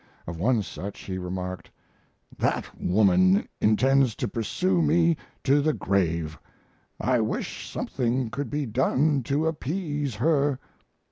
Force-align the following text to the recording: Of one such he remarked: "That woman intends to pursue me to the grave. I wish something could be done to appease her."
Of 0.25 0.39
one 0.39 0.63
such 0.63 1.01
he 1.01 1.19
remarked: 1.19 1.69
"That 2.35 2.75
woman 2.81 3.47
intends 3.59 4.15
to 4.15 4.27
pursue 4.27 4.81
me 4.81 5.15
to 5.43 5.61
the 5.61 5.73
grave. 5.73 6.39
I 6.99 7.19
wish 7.19 7.69
something 7.69 8.31
could 8.31 8.49
be 8.49 8.65
done 8.65 9.21
to 9.25 9.45
appease 9.45 10.15
her." 10.15 10.57